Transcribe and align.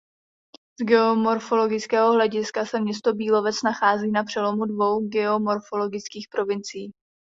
Z 0.81 0.83
geomorfologického 0.85 2.13
hlediska 2.13 2.65
se 2.65 2.79
město 2.81 3.13
Bílovec 3.13 3.61
nachází 3.61 4.11
na 4.11 4.23
přelomu 4.23 4.65
dvou 4.65 5.07
geomorfologických 5.07 6.27
provincií. 6.31 6.91